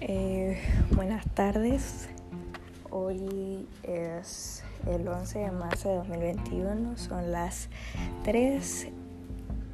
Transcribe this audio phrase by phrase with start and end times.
[0.00, 0.56] Eh,
[0.92, 2.08] buenas tardes.
[2.88, 6.96] Hoy es el 11 de marzo de 2021.
[6.96, 7.68] Son las
[8.22, 8.88] 3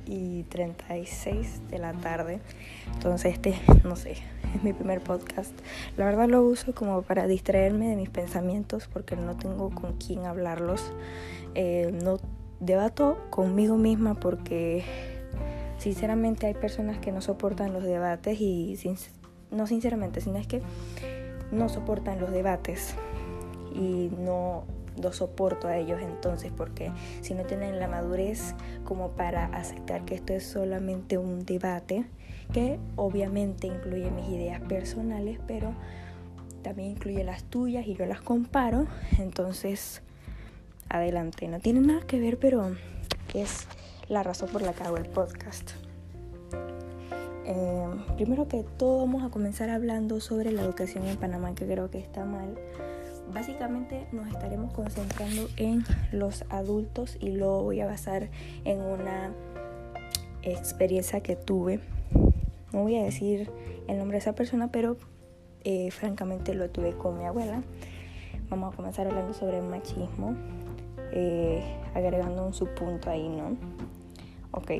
[0.07, 2.41] y 36 de la tarde.
[2.95, 4.13] Entonces este, no sé,
[4.55, 5.53] es mi primer podcast.
[5.99, 10.25] La verdad lo uso como para distraerme de mis pensamientos porque no tengo con quién
[10.25, 10.91] hablarlos.
[11.55, 12.19] Eh, no
[12.61, 14.85] debato conmigo misma porque
[15.77, 18.79] sinceramente hay personas que no soportan los debates y
[19.55, 20.63] no sinceramente, sino es que
[21.51, 22.95] no soportan los debates
[23.75, 24.65] y no
[25.01, 28.55] los soporto a ellos entonces porque si no tienen la madurez
[28.85, 32.05] como para aceptar que esto es solamente un debate
[32.53, 35.75] que obviamente incluye mis ideas personales pero
[36.63, 38.87] también incluye las tuyas y yo las comparo
[39.19, 40.03] entonces
[40.89, 41.49] adelante.
[41.49, 42.77] No tiene nada que ver pero
[43.35, 43.67] es
[44.09, 45.73] la razón por la que hago el podcast
[47.47, 51.91] eh, primero que todo vamos a comenzar hablando sobre la educación en Panamá, que creo
[51.91, 52.57] que está mal.
[53.33, 58.29] Básicamente nos estaremos concentrando en los adultos y lo voy a basar
[58.65, 59.33] en una
[60.43, 61.81] experiencia que tuve.
[62.73, 63.51] No voy a decir
[63.89, 64.97] el nombre de esa persona, pero
[65.65, 67.63] eh, francamente lo tuve con mi abuela.
[68.51, 70.37] Vamos a comenzar hablando sobre el machismo,
[71.13, 71.63] eh,
[71.95, 73.57] agregando un subpunto ahí, ¿no?
[74.57, 74.71] Ok,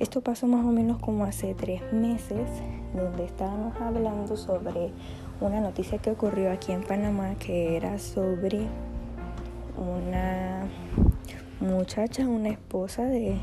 [0.00, 2.48] esto pasó más o menos como hace tres meses,
[2.92, 4.90] donde estábamos hablando sobre
[5.40, 8.66] una noticia que ocurrió aquí en Panamá, que era sobre
[9.76, 10.64] una
[11.60, 13.38] muchacha, una esposa de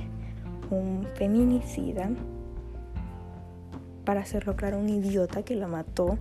[0.69, 2.09] un feminicida,
[4.03, 6.19] para hacerlo claro, un idiota que la mató.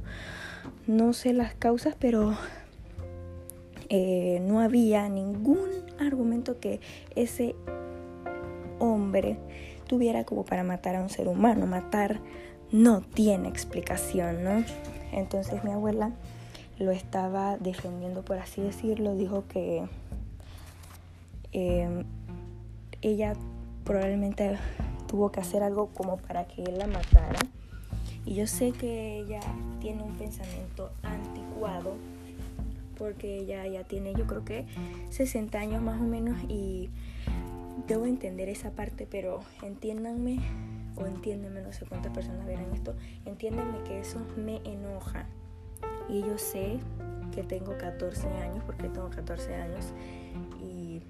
[0.87, 2.37] No sé las causas, pero
[3.89, 6.79] eh, no había ningún argumento que
[7.17, 7.57] ese
[9.87, 11.67] tuviera como para matar a un ser humano.
[11.67, 12.21] Matar
[12.71, 14.65] no tiene explicación, ¿no?
[15.13, 16.13] Entonces mi abuela
[16.79, 19.85] lo estaba defendiendo, por así decirlo, dijo que
[21.53, 22.05] em,
[23.03, 23.35] ella
[23.85, 24.59] probablemente
[25.07, 27.41] tuvo que hacer algo como para que él la matara.
[28.25, 29.41] Y yo sé que ella
[29.81, 31.97] tiene un pensamiento anticuado,
[32.99, 34.67] porque ella ya tiene yo creo que
[35.11, 36.91] 60 años más o menos y
[37.87, 40.39] debo entender esa parte, pero entiéndanme
[40.97, 42.95] o entiéndanme, no sé cuántas personas verán esto,
[43.25, 45.27] entiéndanme que eso me enoja.
[46.09, 46.79] Y yo sé
[47.35, 49.93] que tengo 14 años, porque tengo 14 años,
[50.61, 51.03] y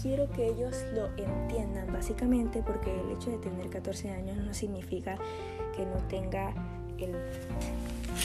[0.00, 5.16] quiero que ellos lo entiendan básicamente porque el hecho de tener 14 años no significa
[5.74, 6.52] que no tenga
[6.98, 7.14] el,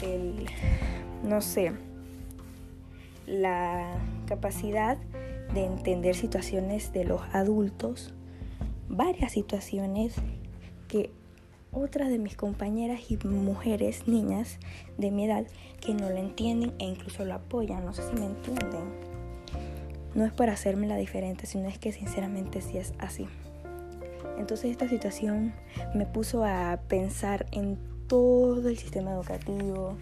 [0.02, 0.46] el
[1.22, 1.72] no sé,
[3.26, 3.94] la
[4.26, 4.98] capacidad
[5.54, 8.14] de entender situaciones de los adultos,
[8.88, 10.14] varias situaciones
[10.88, 11.10] que
[11.72, 14.58] otras de mis compañeras y mujeres, niñas
[14.98, 15.46] de mi edad,
[15.80, 19.10] que no lo entienden e incluso lo apoyan, no sé si me entienden.
[20.14, 23.28] No es para hacerme la diferente, sino es que sinceramente sí es así.
[24.38, 25.54] Entonces esta situación
[25.94, 27.78] me puso a pensar en
[28.08, 29.96] todo el sistema educativo,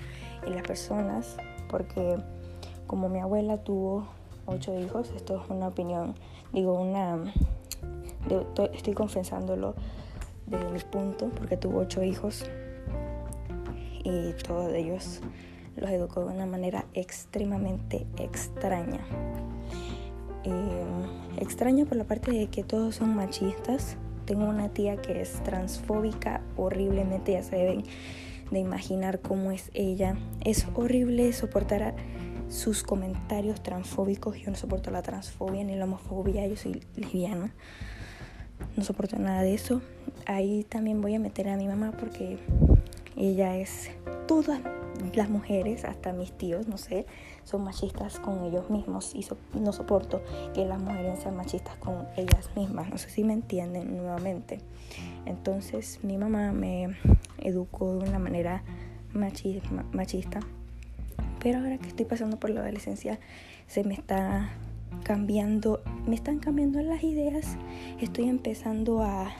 [0.47, 1.37] en las personas,
[1.69, 2.16] porque
[2.87, 4.08] como mi abuela tuvo
[4.48, 5.10] ocho hijos.
[5.14, 6.14] Esto es una opinión,
[6.53, 7.32] digo, una...
[8.72, 9.75] estoy confesándolo
[10.47, 12.44] desde mi punto, porque tuvo ocho hijos
[14.04, 15.20] y todos ellos
[15.76, 19.00] los educó de una manera extremadamente extraña.
[20.44, 20.84] Eh,
[21.38, 23.97] extraña por la parte de que todos son machistas.
[24.25, 27.84] Tengo una tía que es transfóbica horriblemente, ya se deben
[28.50, 30.16] de imaginar cómo es ella.
[30.44, 31.94] Es horrible soportar a
[32.48, 34.38] sus comentarios transfóbicos.
[34.38, 37.53] Yo no soporto la transfobia ni la homofobia, yo soy lesbiana.
[38.76, 39.81] No soporto nada de eso.
[40.26, 42.38] Ahí también voy a meter a mi mamá porque
[43.16, 43.91] ella es
[44.26, 44.60] todas
[45.14, 47.06] las mujeres, hasta mis tíos, no sé,
[47.44, 49.26] son machistas con ellos mismos y
[49.58, 50.22] no soporto
[50.54, 52.91] que las mujeres sean machistas con ellas mismas.
[52.91, 54.60] No sé si me entienden nuevamente.
[55.25, 56.96] Entonces mi mamá me
[57.38, 58.62] educó de una manera
[59.12, 60.40] machista
[61.49, 63.19] pero ahora que estoy pasando por la adolescencia,
[63.69, 64.50] se me está
[65.03, 67.56] cambiando, me están cambiando las ideas.
[68.03, 69.33] Estoy empezando a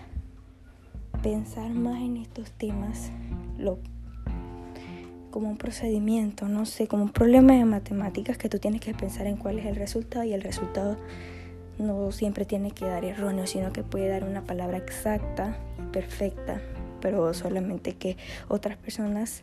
[1.23, 3.11] pensar más en estos temas
[3.59, 3.79] lo,
[5.31, 9.27] como un procedimiento, no sé, como un problema de matemáticas que tú tienes que pensar
[9.27, 10.97] en cuál es el resultado y el resultado
[11.79, 16.63] no siempre tiene que dar erróneo, sino que puede dar una palabra exacta y perfecta,
[17.03, 18.17] pero solamente que
[18.49, 19.43] otras personas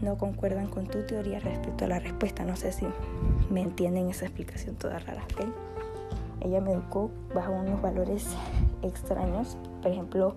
[0.00, 2.44] no concuerdan con tu teoría respecto a la respuesta.
[2.44, 2.86] No sé si
[3.50, 5.22] me entienden esa explicación toda rara.
[6.40, 8.26] Ella me educó bajo unos valores
[8.82, 9.56] extraños.
[9.80, 10.34] Por ejemplo,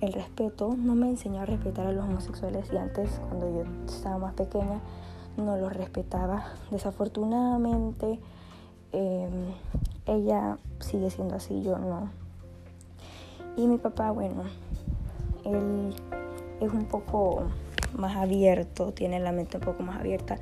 [0.00, 4.18] el respeto, no me enseñó a respetar a los homosexuales y antes, cuando yo estaba
[4.18, 4.80] más pequeña,
[5.38, 6.44] no los respetaba.
[6.70, 8.20] Desafortunadamente,
[8.92, 9.54] em,
[10.04, 12.10] ella sigue siendo así, yo no.
[13.56, 14.42] Y mi papá, bueno,
[15.44, 15.94] él
[16.60, 17.44] es un poco
[17.96, 20.38] más abierto, tiene la mente un poco más abierta.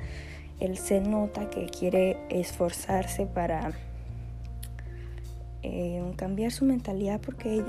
[0.59, 3.73] Él se nota que quiere esforzarse para
[5.63, 7.63] eh, cambiar su mentalidad porque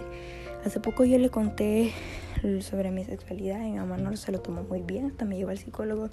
[0.65, 1.93] hace poco yo le conté
[2.61, 5.50] sobre mi sexualidad y mi mamá no se lo tomó muy bien, hasta me llevó
[5.50, 6.11] al psicólogo,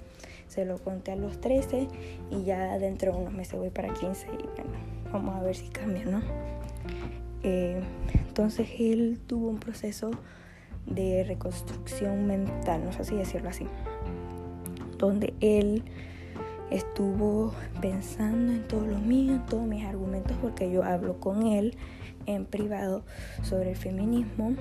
[0.48, 1.86] se lo conté a los 13
[2.30, 4.78] y ya dentro de unos meses voy para 15 y bueno,
[5.12, 6.22] vamos a ver si cambia, ¿no?
[7.42, 7.80] Eh,
[8.26, 10.10] entonces él tuvo un proceso
[10.86, 13.66] de reconstrucción mental, no sé si decirlo así,
[14.98, 15.84] donde él
[16.70, 21.76] estuvo pensando en todo lo mío, en todos mis argumentos, porque yo hablo con él
[22.26, 23.04] en privado
[23.42, 24.54] sobre el feminismo,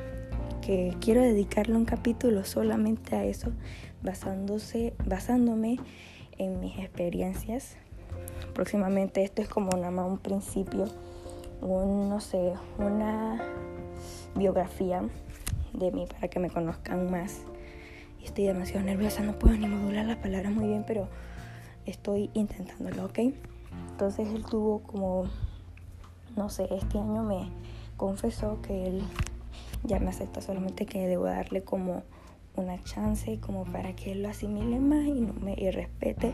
[0.61, 3.51] que quiero dedicarle un capítulo solamente a eso,
[4.01, 5.79] basándose, basándome
[6.37, 7.77] en mis experiencias.
[8.53, 10.85] Próximamente esto es como nada más un principio,
[11.61, 13.41] un, no sé, una
[14.35, 15.03] biografía
[15.73, 17.41] de mí para que me conozcan más.
[18.21, 21.09] Y estoy demasiado nerviosa, no puedo ni modular las palabras muy bien, pero
[21.85, 23.19] estoy intentándolo, ¿ok?
[23.91, 25.25] Entonces él tuvo como,
[26.35, 27.49] no sé, este año me
[27.97, 29.03] confesó que él
[29.83, 32.03] ya me acepta, solamente que debo darle como
[32.55, 36.33] una chance como para que él lo asimile más y no me respete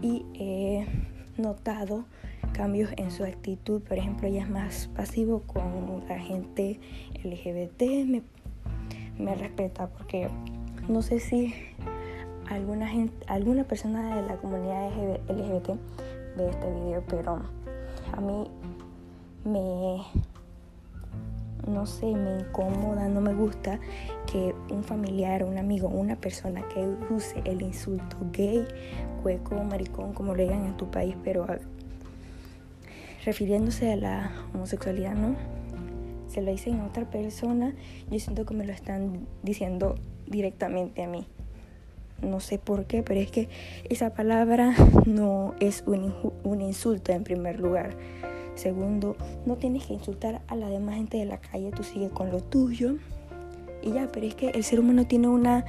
[0.00, 0.86] y he
[1.36, 2.04] notado
[2.52, 6.80] cambios en su actitud por ejemplo ella es más pasivo con la gente
[7.22, 7.82] LGBT
[9.18, 10.28] me respeta porque
[10.88, 11.54] no sé si
[12.48, 14.90] alguna gente, alguna persona de la comunidad
[15.28, 15.68] LGBT
[16.36, 17.42] ve este video, pero
[18.12, 18.50] a mí
[19.44, 20.02] me
[21.68, 23.78] no sé, me incomoda, no me gusta
[24.30, 26.80] que un familiar, un amigo, una persona que
[27.10, 28.66] use el insulto gay,
[29.22, 31.46] cueco, maricón, como lo digan en tu país, pero
[33.24, 35.57] refiriéndose a la homosexualidad, ¿no?
[36.38, 37.74] Se lo dicen a otra persona,
[38.12, 39.96] yo siento que me lo están diciendo
[40.28, 41.26] directamente a mí.
[42.22, 43.48] No sé por qué, pero es que
[43.88, 44.72] esa palabra
[45.04, 46.14] no es un,
[46.44, 47.96] un insulto en primer lugar.
[48.54, 52.30] Segundo, no tienes que insultar a la demás gente de la calle, tú sigues con
[52.30, 52.98] lo tuyo.
[53.82, 55.64] Y ya, pero es que el ser humano tiene una,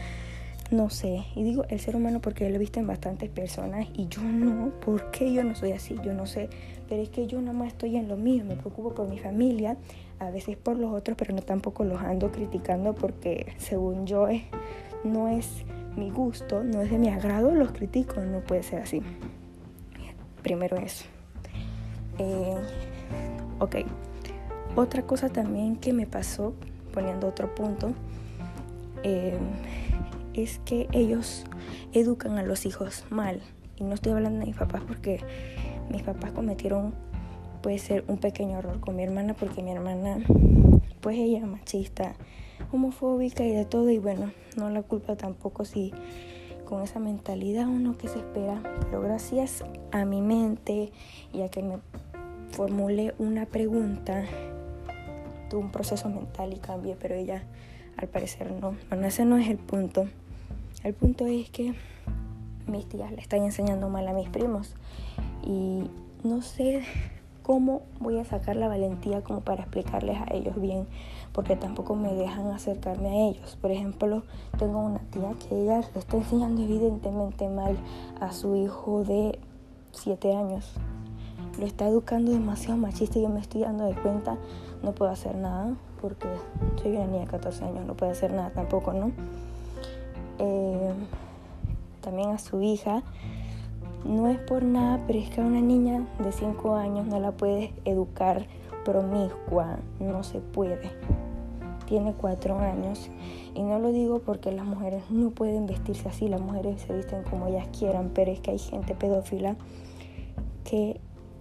[0.70, 4.08] no sé, y digo el ser humano porque lo he visto en bastantes personas y
[4.08, 5.96] yo no, ¿por qué yo no soy así?
[6.04, 6.48] Yo no sé,
[6.88, 9.78] pero es que yo nada más estoy en lo mío, me preocupo por mi familia,
[10.20, 14.44] a veces por los otros, pero no tampoco los ando criticando porque según yo es,
[15.04, 15.64] no es
[15.96, 19.02] mi gusto, no es de mi agrado, los critico, no puede ser así.
[20.44, 21.06] Primero eso.
[22.18, 22.56] Eh,
[23.60, 23.78] ok,
[24.76, 26.54] otra cosa también que me pasó,
[26.94, 27.94] poniendo otro punto,
[29.04, 29.38] eh,
[30.34, 31.46] es que ellos
[31.94, 33.42] educan a los hijos mal.
[33.78, 35.22] Y no estoy hablando de mis papás porque
[35.90, 36.94] mis papás cometieron
[37.62, 40.20] puede ser un pequeño error con mi hermana porque mi hermana,
[41.02, 42.16] pues ella es machista,
[42.72, 45.94] homofóbica y de todo y bueno, no la culpa tampoco si
[46.66, 50.92] con esa mentalidad uno que se espera, pero gracias a mi mente
[51.34, 51.78] y a que me
[52.52, 54.24] formulé una pregunta,
[55.50, 57.44] tuve un proceso mental y cambié, pero ella
[57.98, 58.76] al parecer no.
[58.90, 60.08] Bueno, ese no es el punto.
[60.84, 61.74] El punto es que
[62.68, 64.76] mis tías le están enseñando mal a mis primos
[65.44, 65.84] y
[66.24, 66.84] no sé
[67.44, 70.88] ¿cómo voy a sacar la valentía como para explicarles a ellos bien?
[71.34, 73.58] Porque tampoco me dejan acercarme a ellos.
[73.62, 74.24] Por ejemplo,
[74.58, 77.78] tengo una tía que ella le está enseñando evidentemente mal
[78.20, 79.40] a su hijo de
[79.92, 80.74] 7 años.
[81.60, 84.38] Lo está educando demasiado machista y yo me estoy dando de cuenta,
[84.82, 86.28] no puedo hacer nada porque
[86.82, 89.12] soy una niña de 14 años, no puedo hacer nada tampoco, ¿no?
[90.38, 90.94] Eh,
[92.02, 93.04] también a su hija
[94.06, 97.32] no es por nada, pero es que a una niña de 5 años no la
[97.32, 98.46] puedes educar
[98.86, 100.92] promiscua, no se puede.
[101.86, 103.10] Tiene 4 años
[103.56, 107.24] y no lo digo porque las mujeres no pueden vestirse así, las mujeres se visten
[107.24, 109.56] como ellas quieran, pero es que hay gente pedófila
[110.64, 111.00] que,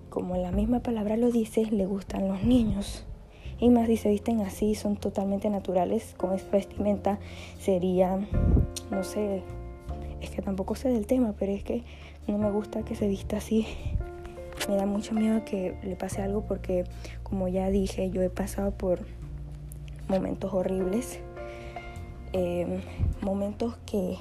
[0.09, 3.05] como la misma palabra lo dice, le gustan los niños.
[3.61, 7.19] Y más si se visten así, son totalmente naturales, con esa vestimenta
[7.59, 8.19] sería,
[8.91, 9.43] no sé,
[10.21, 11.83] es que tampoco sé del tema, pero es que
[12.27, 13.67] no me gusta que se vista así.
[14.69, 16.85] Me da mucho miedo que le pase algo porque,
[17.23, 19.01] como ya dije, yo he pasado por
[20.09, 21.21] momentos horribles,
[22.33, 22.81] em,
[23.21, 24.17] momentos que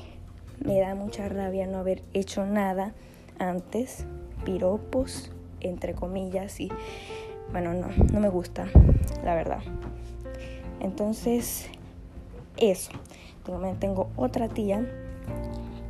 [0.63, 2.93] me da mucha rabia no haber hecho nada
[3.39, 4.05] antes,
[4.45, 6.69] piropos, entre comillas, y
[7.51, 8.67] bueno, no, no me gusta,
[9.23, 9.61] la verdad.
[10.79, 11.69] Entonces,
[12.57, 12.91] eso.
[13.45, 14.85] También tengo otra tía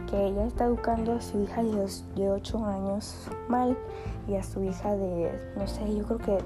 [0.09, 3.77] que ella está educando a su hija de 8 años mal
[4.27, 6.37] y a su hija de, no sé, yo creo que,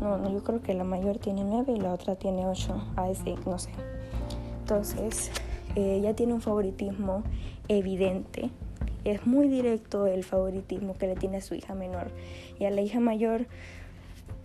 [0.00, 3.08] no, no yo creo que la mayor tiene 9 y la otra tiene 8, a
[3.08, 3.70] decir, no sé.
[4.60, 5.30] Entonces,
[5.76, 7.22] ella tiene un favoritismo
[7.68, 8.50] evidente.
[9.04, 12.10] Es muy directo el favoritismo que le tiene a su hija menor.
[12.58, 13.46] Y a la hija mayor,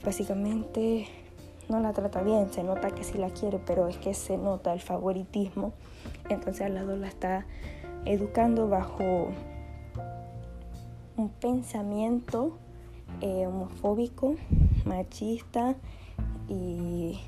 [0.05, 1.07] básicamente,
[1.69, 2.51] no la trata bien.
[2.53, 5.74] Se nota que sí la quiere, pero es que se nota el favoritismo.
[6.29, 7.45] Entonces, al lado la está
[8.05, 9.29] educando bajo
[11.17, 12.58] un pensamiento
[13.22, 14.36] eh, homofóbico,
[14.86, 15.75] machista
[16.48, 17.20] y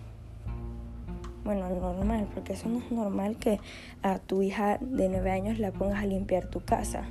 [1.44, 3.60] bueno, normal, porque eso no es normal que
[4.02, 7.04] a tu hija de nueve años la pongas a limpiar tu casa.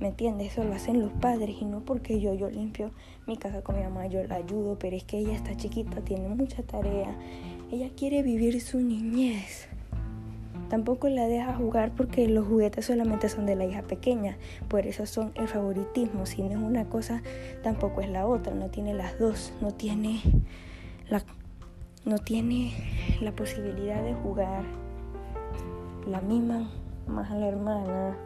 [0.00, 0.52] ¿Me entiendes?
[0.52, 2.90] Eso lo hacen los padres y no porque yo, yo limpio
[3.26, 6.28] mi casa con mi mamá, yo la ayudo, pero es que ella está chiquita, tiene
[6.28, 7.16] mucha tarea,
[7.70, 9.68] ella quiere vivir su niñez.
[10.68, 14.36] Tampoco la deja jugar porque los juguetes solamente son de la hija pequeña,
[14.68, 16.26] por eso son el favoritismo.
[16.26, 17.22] Si no es una cosa,
[17.62, 20.20] tampoco es la otra, no tiene las dos, no tiene
[21.08, 21.22] la,
[22.04, 22.72] no tiene
[23.20, 24.64] la posibilidad de jugar.
[26.06, 26.70] La misma
[27.06, 28.16] más a la hermana.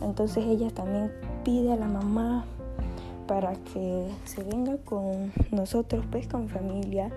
[0.00, 1.12] Entonces ella también
[1.44, 2.44] pide a la mamá
[3.30, 7.12] para que se venga con nosotros, pues con familia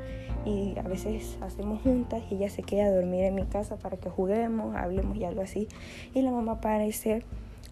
[0.46, 3.98] y a veces hacemos juntas y ella se queda a dormir en mi casa para
[3.98, 5.68] que juguemos, hablemos y algo así.
[6.14, 7.24] Y la mamá parece,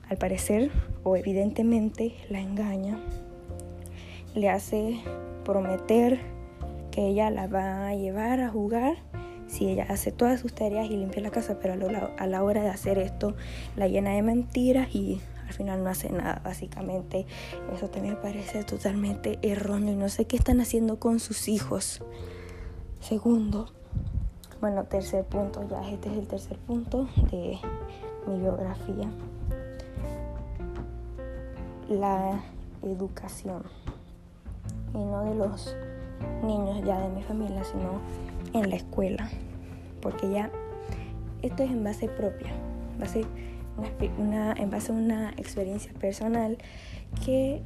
[0.10, 0.72] al parecer
[1.04, 3.00] o evidentemente la engaña,
[4.34, 5.00] le hace
[5.46, 6.20] prometer
[6.90, 8.96] que ella la va a llevar a jugar
[9.46, 11.76] si ella hace todas sus tareas y limpia la casa, pero
[12.18, 13.36] a la hora de hacer esto
[13.76, 15.22] la llena de mentiras y
[15.52, 17.26] al final no hace nada, básicamente.
[17.76, 22.02] Eso también parece totalmente erróneo y no sé qué están haciendo con sus hijos.
[23.02, 23.70] Segundo,
[24.62, 27.60] bueno, tercer punto, ya este es el tercer punto de
[28.28, 29.10] mi biografía.
[31.90, 32.40] La
[32.82, 33.64] educación.
[34.94, 35.76] Y no de los
[36.46, 38.00] niños ya de mi familia, sino
[38.54, 39.30] en la escuela.
[40.02, 40.50] Porque ya
[41.42, 42.54] esto es en base propia,
[42.98, 43.26] base
[44.12, 46.58] en base a una experiencia personal
[47.26, 47.62] que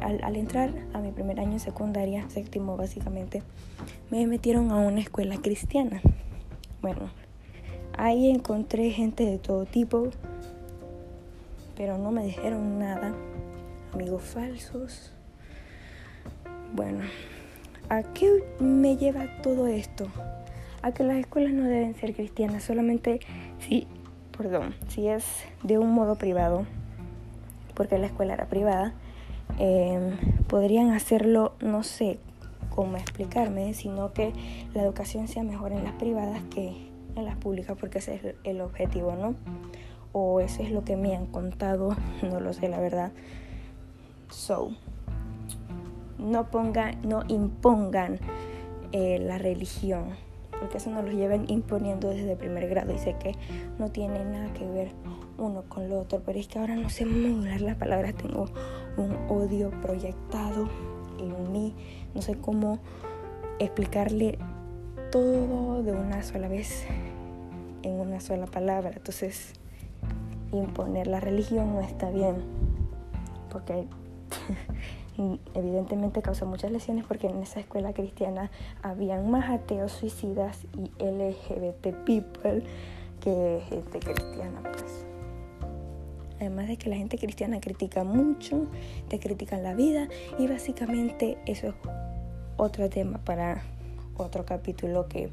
[0.00, 3.42] al, entrar a mi primer año de secundaria, séptimo básicamente,
[4.10, 6.00] me metieron a una escuela cristiana.
[6.80, 7.10] Bueno,
[7.96, 10.10] ahí encontré gente de todo tipo,
[11.76, 13.14] pero no me dijeron nada.
[13.92, 15.12] Amigos falsos.
[16.74, 17.00] Bueno,
[17.88, 20.08] ¿a qué me lleva todo esto?
[20.80, 23.20] A que las escuelas no deben ser cristianas, solamente
[23.60, 23.86] si,
[24.36, 25.24] perdón, si es
[25.62, 26.66] de un modo privado,
[27.74, 28.94] porque la escuela era privada,
[29.58, 30.16] Em,
[30.48, 32.18] podrían hacerlo, no sé
[32.74, 34.32] cómo explicarme, sino que
[34.74, 38.60] la educación sea mejor en las privadas que en las públicas, porque ese es el
[38.62, 39.34] objetivo, ¿no?
[40.12, 43.12] O eso es lo que me han contado, no lo sé, la verdad.
[44.30, 44.70] So,
[46.18, 48.18] no pongan, no impongan
[48.92, 50.14] eh, la religión,
[50.62, 53.34] porque eso nos lo llevan imponiendo desde primer grado y sé que
[53.80, 54.92] no tiene nada que ver
[55.36, 58.46] uno con lo otro, pero es que ahora no sé modular las palabras, tengo
[58.96, 60.68] un odio proyectado
[61.18, 61.74] en mí,
[62.14, 62.78] no sé cómo
[63.58, 64.38] explicarle
[65.10, 66.86] todo de una sola vez
[67.82, 69.54] en una sola palabra, entonces
[70.52, 72.36] imponer la religión no está bien,
[73.50, 73.88] porque
[75.54, 78.50] evidentemente causa muchas lesiones porque en esa escuela cristiana
[78.82, 82.62] habían más ateos suicidas y LGBT people
[83.20, 85.04] que gente cristiana pues.
[86.40, 88.66] Además de que la gente cristiana critica mucho,
[89.08, 91.74] te critican la vida y básicamente eso es
[92.56, 93.62] otro tema para
[94.16, 95.30] otro capítulo que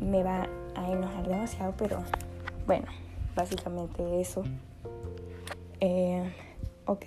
[0.00, 2.02] me va a enojar demasiado, pero
[2.66, 2.86] bueno,
[3.34, 4.42] básicamente eso.
[5.80, 6.28] Eh,
[6.86, 7.06] ok,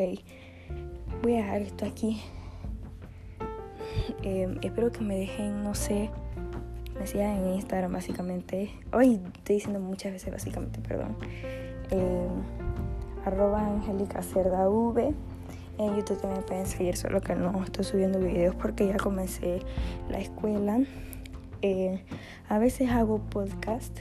[1.22, 2.22] voy a dejar esto aquí.
[4.24, 6.10] Eh, espero que me dejen, no sé,
[7.00, 8.72] me sigan en Instagram básicamente.
[8.94, 11.16] Hoy estoy diciendo muchas veces básicamente, perdón.
[11.92, 12.28] Eh,
[13.26, 15.14] arroba Angélica Cerda V.
[15.78, 19.60] En YouTube también pueden seguir, solo que no estoy subiendo videos porque ya comencé
[20.10, 20.80] la escuela.
[21.62, 22.04] Eh,
[22.50, 24.00] a veces hago podcast.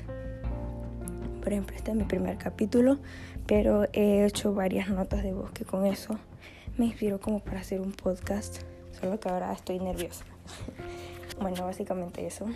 [1.40, 2.98] Por ejemplo, este es mi primer capítulo,
[3.46, 6.18] pero he hecho varias notas de voz que con eso
[6.78, 8.62] me inspiro como para hacer un podcast.
[8.98, 10.24] Solo que ahora estoy nerviosa.
[11.40, 12.46] bueno, básicamente eso.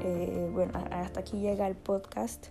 [0.00, 2.46] Eh, bueno, hasta aquí llega el podcast.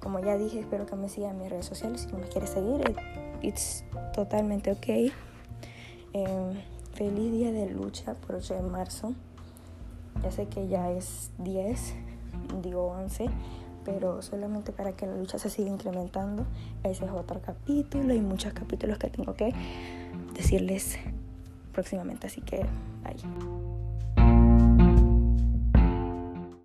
[0.00, 2.02] Como ya dije, espero que me sigan en mis redes sociales.
[2.02, 2.96] Si no me quieres seguir,
[3.42, 5.12] it's totalmente ok.
[6.12, 6.60] Em,
[6.94, 9.14] feliz día de lucha por 8 de marzo.
[10.22, 11.94] Ya sé que ya es 10,
[12.62, 13.26] digo 11,
[13.84, 16.46] pero solamente para que la lucha se siga incrementando.
[16.82, 19.52] Ese es otro capítulo y muchos capítulos que tengo que
[20.34, 20.98] decirles
[21.72, 22.64] próximamente, así que
[23.04, 23.69] bye.